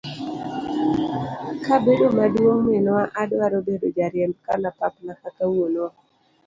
[1.65, 5.89] kabedo maduong' minwa adwaro bedo jariemb kalapapla kaka wuonwa.